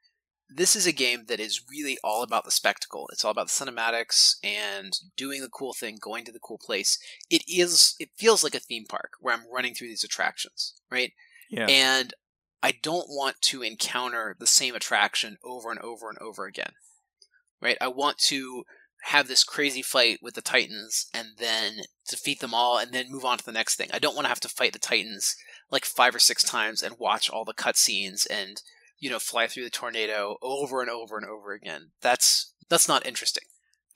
[0.49, 3.09] This is a game that is really all about the spectacle.
[3.13, 6.99] It's all about the cinematics and doing the cool thing, going to the cool place.
[7.29, 11.13] It is it feels like a theme park where I'm running through these attractions, right?
[11.51, 11.67] Yeah.
[11.67, 12.15] And
[12.63, 16.73] I don't want to encounter the same attraction over and over and over again.
[17.61, 17.79] Right?
[17.81, 18.65] I want to
[19.05, 23.25] have this crazy fight with the Titans and then defeat them all and then move
[23.25, 23.89] on to the next thing.
[23.93, 25.37] I don't want to have to fight the Titans
[25.71, 28.61] like five or six times and watch all the cutscenes and
[28.99, 31.91] you know fly through the tornado over and over and over again.
[32.01, 33.45] That's that's not interesting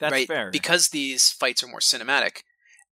[0.01, 0.27] that's right?
[0.27, 0.49] fair.
[0.51, 2.41] Because these fights are more cinematic,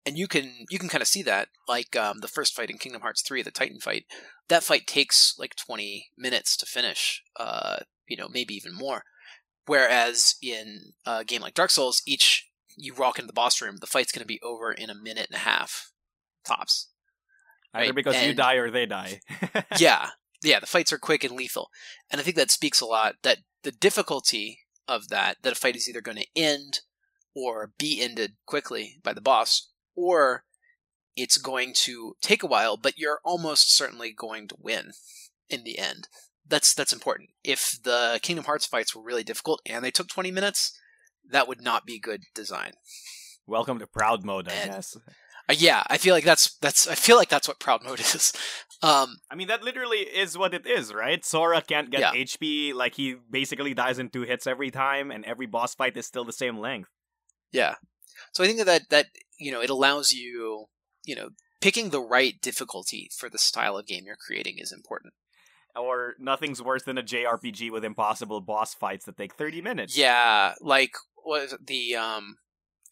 [0.05, 2.77] and you can you can kind of see that, like um, the first fight in
[2.77, 4.05] Kingdom Hearts three, the Titan fight.
[4.49, 9.03] That fight takes like twenty minutes to finish, uh, you know, maybe even more.
[9.65, 13.87] Whereas in a game like Dark Souls, each you walk into the boss room, the
[13.87, 15.91] fight's going to be over in a minute and a half,
[16.45, 16.89] tops.
[17.73, 19.21] Either right, because you die or they die.
[19.79, 20.09] yeah,
[20.43, 21.69] yeah, the fights are quick and lethal,
[22.09, 23.15] and I think that speaks a lot.
[23.23, 26.79] That the difficulty of that that a fight is either going to end
[27.35, 30.43] or be ended quickly by the boss, or
[31.15, 34.91] it's going to take a while, but you're almost certainly going to win
[35.49, 36.07] in the end.
[36.47, 37.29] That's that's important.
[37.43, 40.77] If the Kingdom Hearts fights were really difficult and they took 20 minutes,
[41.29, 42.73] that would not be good design.
[43.45, 44.95] Welcome to proud mode, I And- guess.
[45.49, 48.33] Uh, yeah, I feel like that's that's I feel like that's what proud mode is.
[48.83, 51.23] Um, I mean, that literally is what it is, right?
[51.25, 52.11] Sora can't get Yeah.
[52.13, 56.05] HP, like he basically dies in two hits every time, and every boss fight is
[56.05, 56.89] still the same length.
[57.51, 57.75] Yeah.
[58.33, 59.07] So I think that that
[59.39, 60.65] you know it allows you
[61.05, 61.29] you know,
[61.61, 65.13] picking the right difficulty for the style of game you're creating is important.
[65.75, 69.97] Or nothing's worse than a JRPG with impossible boss fights that take 30 minutes.
[69.97, 70.91] Yeah, like
[71.23, 72.35] what is it, the um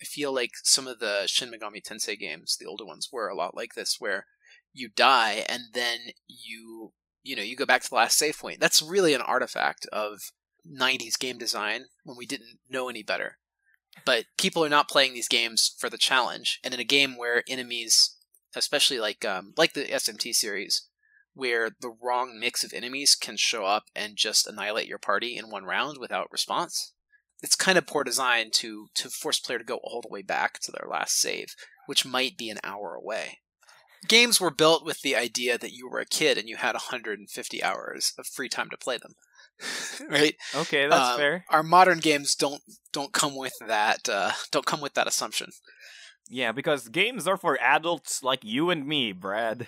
[0.01, 3.35] I feel like some of the Shin Megami Tensei games, the older ones, were a
[3.35, 4.25] lot like this, where
[4.73, 6.91] you die and then you
[7.23, 8.59] you know you go back to the last save point.
[8.59, 10.31] That's really an artifact of
[10.69, 13.37] 90s game design when we didn't know any better.
[14.05, 17.43] But people are not playing these games for the challenge, and in a game where
[17.47, 18.17] enemies,
[18.55, 20.87] especially like um, like the SMT series,
[21.33, 25.49] where the wrong mix of enemies can show up and just annihilate your party in
[25.49, 26.93] one round without response.
[27.43, 30.59] It's kind of poor design to to force player to go all the way back
[30.61, 33.39] to their last save, which might be an hour away.
[34.07, 37.63] Games were built with the idea that you were a kid and you had 150
[37.63, 39.13] hours of free time to play them.
[40.09, 40.35] right?
[40.53, 41.45] Okay, that's Um, fair.
[41.49, 45.51] Our modern games don't don't come with that uh, don't come with that assumption.
[46.29, 49.67] Yeah, because games are for adults like you and me, Brad.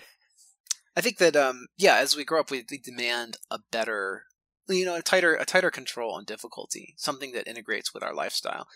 [0.96, 4.24] I think that um yeah, as we grow up, we, we demand a better,
[4.68, 8.66] you know, a tighter a tighter control on difficulty, something that integrates with our lifestyle.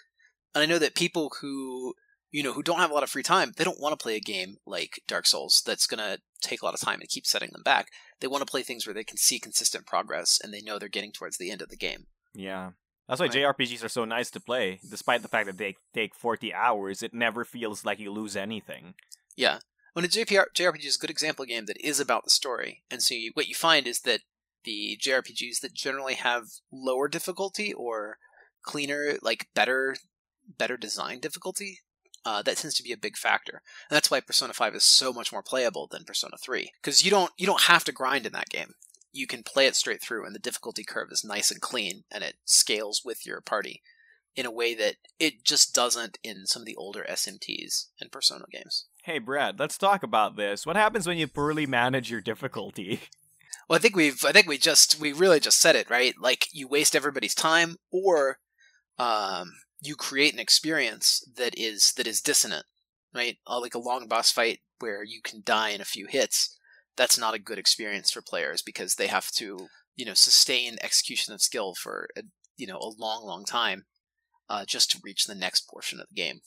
[0.55, 1.95] And I know that people who
[2.31, 4.17] you know who don't have a lot of free time, they don't want to play
[4.17, 7.51] a game like Dark Souls that's gonna take a lot of time and keep setting
[7.53, 7.89] them back.
[8.21, 10.89] They want to play things where they can see consistent progress and they know they're
[10.89, 12.07] getting towards the end of the game.
[12.35, 12.71] Yeah.
[13.09, 13.35] That's why Right.
[13.35, 14.81] JRPGs are so nice to play.
[14.89, 18.95] Despite the fact that they take 40 hours, it never feels like you lose anything.
[19.37, 19.59] Yeah.
[19.93, 22.85] When a JPR, JRPG is a good example game that is about the story.
[22.91, 24.21] And so you, what you find is that
[24.65, 28.19] the JRPGs that generally have lower difficulty or
[28.63, 29.97] cleaner, like better,
[30.59, 31.81] better design difficulty,
[32.25, 33.63] uh, that tends to be a big factor.
[33.91, 36.71] And that's why Persona 5 is so much more playable than Persona 3.
[36.81, 38.75] Because you don't, you don't have to grind in that game.
[39.13, 42.25] You can play it straight through and the difficulty curve is nice and clean and
[42.25, 43.83] it scales with your party
[44.35, 48.45] in a way that it just doesn't in some of the older SMTs and Persona
[48.51, 48.87] games.
[49.05, 50.65] Hey, Brad, let's talk about this.
[50.65, 53.01] What happens when you poorly manage your difficulty?
[53.69, 56.15] Well, I think we've, I think we just, we really just said it, right?
[56.21, 58.39] Like you waste everybody's time, or
[58.99, 62.67] um, you create an experience that is that is dissonant,
[63.15, 63.39] right?
[63.47, 66.59] Uh, like a long boss fight where you can die in a few hits.
[66.97, 71.33] That's not a good experience for players because they have to, you know, sustain execution
[71.33, 72.23] of skill for a,
[72.57, 73.87] you know a long, long time,
[74.49, 76.41] uh, just to reach the next portion of the game.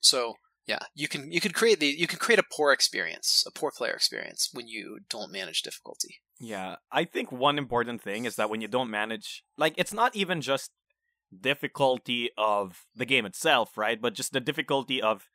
[0.00, 0.34] So
[0.66, 3.70] yeah, you can you can create the you can create a poor experience, a poor
[3.70, 6.20] player experience when you don't manage difficulty.
[6.40, 10.14] Yeah, I think one important thing is that when you don't manage, like, it's not
[10.14, 10.70] even just
[11.40, 14.00] difficulty of the game itself, right?
[14.00, 15.28] But just the difficulty of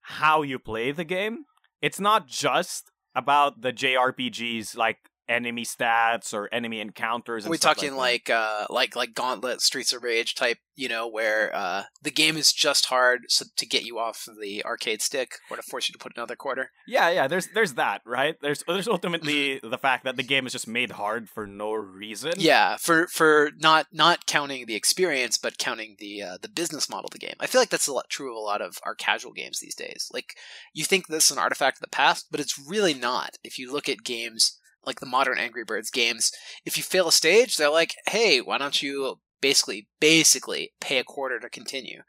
[0.00, 1.44] how you play the game.
[1.82, 7.44] It's not just about the JRPGs, like enemy stats or enemy encounters.
[7.44, 11.08] We're we talking like, like uh like like Gauntlet, Streets of Rage type, you know,
[11.08, 15.36] where uh the game is just hard so to get you off the arcade stick
[15.50, 16.70] or to force you to put another quarter.
[16.86, 17.28] Yeah, yeah.
[17.28, 18.36] There's there's that, right?
[18.42, 22.32] There's there's ultimately the fact that the game is just made hard for no reason.
[22.36, 27.06] Yeah, for for not not counting the experience, but counting the uh, the business model
[27.06, 27.36] of the game.
[27.38, 29.74] I feel like that's a lot true of a lot of our casual games these
[29.76, 30.10] days.
[30.12, 30.36] Like
[30.74, 33.36] you think this is an artifact of the past, but it's really not.
[33.44, 36.32] If you look at games like the modern Angry Birds games,
[36.64, 41.04] if you fail a stage, they're like, "Hey, why don't you basically basically pay a
[41.04, 42.02] quarter to continue?"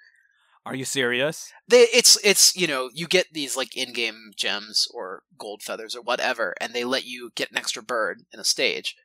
[0.65, 1.51] Are you serious?
[1.67, 6.01] they it's it's you know you get these like in-game gems or gold feathers or
[6.03, 8.95] whatever and they let you get an extra bird in a stage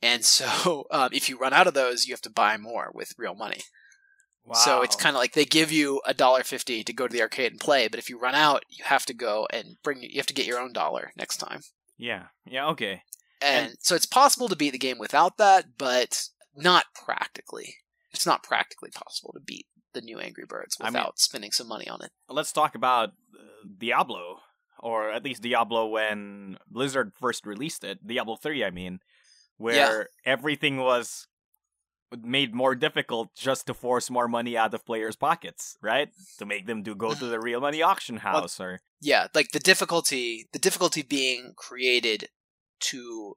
[0.00, 3.14] and so um, if you run out of those you have to buy more with
[3.18, 3.62] real money
[4.44, 4.54] Wow.
[4.54, 7.22] so it's kind of like they give you a dollar fifty to go to the
[7.22, 10.18] arcade and play but if you run out you have to go and bring you
[10.18, 11.62] have to get your own dollar next time
[11.96, 12.68] yeah, yeah.
[12.68, 13.02] Okay.
[13.40, 16.24] and, so it's possible to beat the game without that but
[16.56, 17.76] not practically
[18.12, 21.68] it's not practically possible to beat the new angry birds I mean- without spending some
[21.68, 24.38] money on it Let's talk about uh, Diablo,
[24.78, 28.04] or at least Diablo when Blizzard first released it.
[28.06, 29.00] Diablo three, I mean,
[29.58, 31.28] where everything was
[32.22, 36.08] made more difficult just to force more money out of players' pockets, right?
[36.38, 39.58] To make them do go to the real money auction house or yeah like the
[39.58, 42.28] difficulty the difficulty being created
[42.80, 43.34] to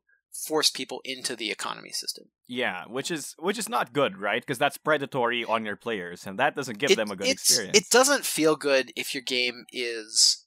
[0.47, 4.41] force people into the economy system yeah, which is which is not good, right?
[4.41, 7.76] Because that's predatory on your players, and that doesn't give It- them a good experience.
[7.78, 10.45] it doesn't feel good if your game is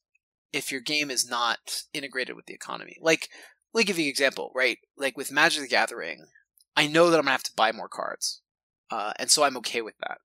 [0.53, 3.29] if your game is not integrated with the economy like
[3.74, 6.24] let me give you an example right like with magic the gathering
[6.79, 8.43] i know that i'm gonna have to buy more cards
[8.91, 10.18] uh, and so i'm okay with that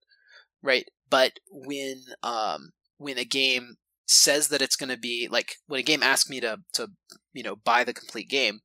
[0.62, 3.76] right but when um when a game
[4.06, 6.90] says that it's to be like when a game asks me to to
[7.34, 8.60] you know buy the complete game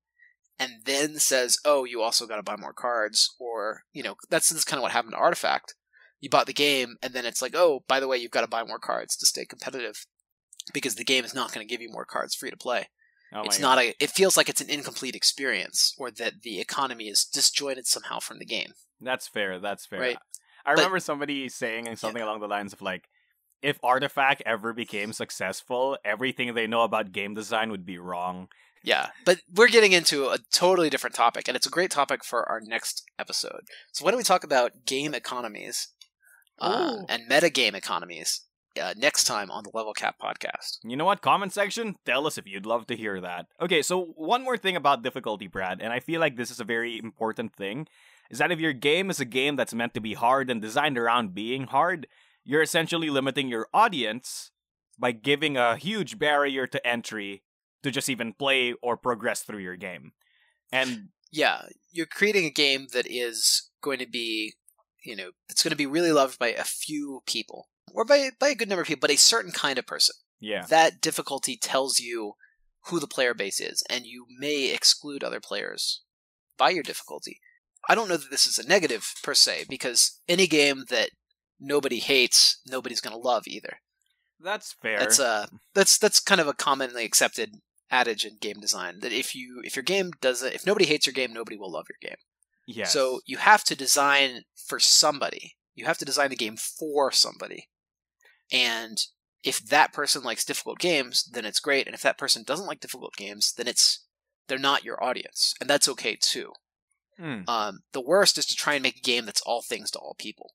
[0.58, 4.50] and then says oh you also got to buy more cards or you know that's,
[4.50, 5.74] that's kind of what happened to artifact
[6.20, 8.48] you bought the game and then it's like oh by the way you've got to
[8.48, 10.06] buy more cards to stay competitive
[10.72, 12.88] because the game is not going to give you more cards free to play.
[13.32, 13.94] Oh it's my not a.
[14.00, 18.38] It feels like it's an incomplete experience, or that the economy is disjointed somehow from
[18.38, 18.72] the game.
[19.00, 19.58] That's fair.
[19.58, 20.00] That's fair.
[20.00, 20.18] Right.
[20.64, 23.08] I But- remember somebody saying something along the lines of like,
[23.62, 28.48] if Artifact ever became successful, everything they know about game design would be wrong.
[28.84, 32.48] Yeah, but we're getting into a totally different topic, and it's a great topic for
[32.48, 33.62] our next episode.
[33.92, 35.88] So why don't we talk about game economies
[36.60, 38.42] uh, and meta game economies
[38.78, 40.78] uh, next time on the Level Cap podcast?
[40.82, 41.20] You know what?
[41.20, 43.46] Comment section, tell us if you'd love to hear that.
[43.60, 46.64] Okay, so one more thing about difficulty, Brad, and I feel like this is a
[46.64, 47.86] very important thing,
[48.30, 50.98] is that if your game is a game that's meant to be hard and designed
[50.98, 52.06] around being hard,
[52.44, 54.50] you're essentially limiting your audience
[54.98, 57.42] by giving a huge barrier to entry
[57.82, 60.12] to just even play or progress through your game.
[60.72, 64.54] And Yeah, you're creating a game that is going to be,
[65.04, 68.48] you know, it's going to be really loved by a few people, or by by
[68.48, 70.14] a good number of people, but a certain kind of person.
[70.40, 72.34] yeah, That difficulty tells you
[72.86, 76.02] who the player base is, and you may exclude other players
[76.56, 77.40] by your difficulty.
[77.88, 81.10] I don't know that this is a negative per se, because any game that
[81.60, 83.80] nobody hates, nobody's going to love either.
[84.40, 84.98] that's fair.
[84.98, 87.56] That's uh that's that's kind of a commonly accepted
[87.90, 91.14] adage in game design that if you if your game doesn't if nobody hates your
[91.14, 92.18] game, nobody will love your game.
[92.66, 92.92] yes.
[92.92, 95.56] So you have to design for somebody.
[95.74, 97.68] You have to design the game for somebody.
[98.52, 98.98] And
[99.44, 101.86] if that person likes difficult games, then it's great.
[101.86, 104.04] And if that person doesn't like difficult games, then it's
[104.48, 106.52] they're not your audience, and that's okay too.
[107.18, 107.42] Hmm.
[107.46, 110.14] Um, the worst is to try and make a game that's all things to all
[110.18, 110.52] people,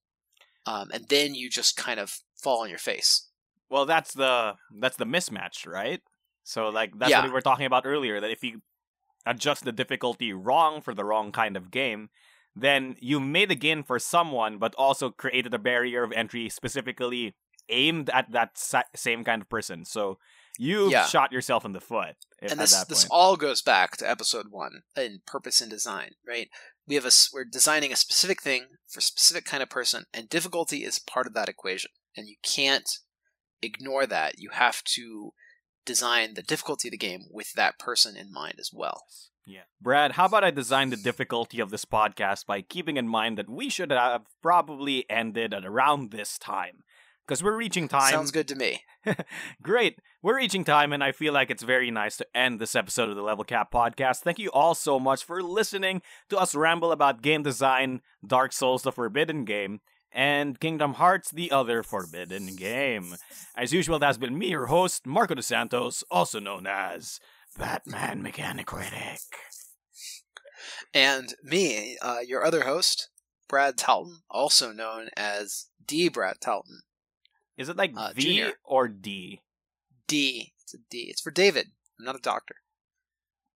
[0.65, 3.27] um, and then you just kind of fall on your face.
[3.69, 6.01] Well, that's the that's the mismatch, right?
[6.43, 7.19] So like that's Yeah.
[7.19, 8.19] what we were talking about earlier.
[8.19, 8.61] That if you
[9.25, 12.09] adjust the difficulty wrong for the wrong kind of game,
[12.55, 17.35] then you made a game for someone, but also created a barrier of entry specifically
[17.69, 19.85] aimed at that sa- same kind of person.
[19.85, 20.19] So
[20.59, 21.05] you've Yeah.
[21.05, 24.83] shot yourself in the foot i- and this this all goes back to episode one
[24.95, 26.47] in purpose and design right
[26.85, 30.29] we have a we're designing a specific thing for a specific kind of person and
[30.29, 32.99] difficulty is part of that equation and you can't
[33.63, 35.33] ignore that you have to
[35.85, 39.07] design the difficulty of the game with that person in mind as well
[39.45, 39.63] Yeah.
[39.81, 43.49] Brad, how about I design the difficulty of this podcast by keeping in mind that
[43.49, 46.83] we should have probably ended at around this time.
[47.27, 48.11] Because we're reaching time.
[48.11, 48.81] sounds good to me
[49.61, 49.99] Great.
[50.21, 53.15] We're reaching time, and I feel like it's very nice to end this episode of
[53.15, 54.19] the Level Cap podcast.
[54.19, 58.83] Thank you all so much for listening to us ramble about game design, Dark Souls,
[58.83, 63.15] the Forbidden Game, and Kingdom Hearts, the other Forbidden Game.
[63.57, 67.19] As usual, that's been me, your host, Marco De Santos, also known as
[67.57, 69.19] Batman Mechanic Critic.
[70.93, 73.09] and me uh, your other host
[73.49, 76.81] brad talton also known as d brad talton
[77.57, 78.53] Is it like Uh, V Junior.
[78.63, 79.41] or D?
[80.07, 82.55] d it's a d it's for david i'm not a doctor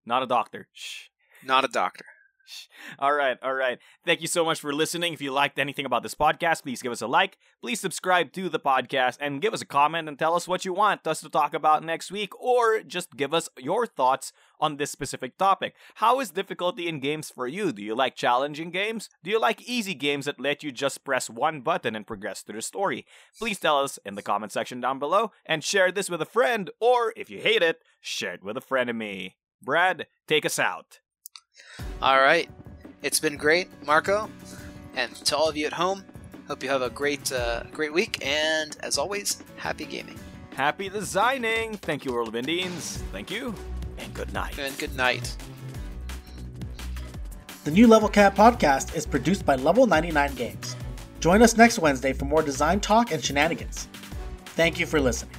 [0.05, 0.69] Not a doctor.
[0.73, 1.09] Shh.
[1.43, 2.05] not a doctor
[2.99, 3.79] All right, all right.
[4.05, 5.13] Thank you so much for listening.
[5.13, 7.39] If you liked anything about this podcast, please give us a like.
[7.61, 10.73] Please subscribe to the podcast and give us a comment and tell us what you
[10.73, 14.91] want us to talk about next week, or just give us your thoughts on this
[14.91, 15.75] specific topic.
[15.97, 17.73] How is difficulty in games for you?
[17.73, 19.09] Do you like challenging games?
[19.23, 22.57] Do you like easy games that let you just press one button and progress through
[22.57, 23.07] the story?
[23.39, 26.71] Please tell us in the comment section down below and share this with a friend,
[26.81, 29.37] or if you hate it, share it with a friend of me.
[29.63, 31.01] Brad, take us out.
[32.03, 32.49] All right.
[33.03, 34.31] It's been great, Marco.
[34.95, 36.05] And to all of you at home,
[36.49, 40.19] hope you have a great uh, great week and as always, happy gaming.
[40.55, 41.77] Happy designing!
[41.77, 43.03] Thank you, World of Indians.
[43.13, 43.55] Thank you,
[43.99, 44.59] and good night.
[44.59, 45.37] And good night.
[47.65, 50.77] The new Level Cap podcast is produced by Level 99 Games.
[51.21, 53.89] Join us next Wednesday for more design talk and shenanigans.
[54.55, 55.35] Thank you for listening.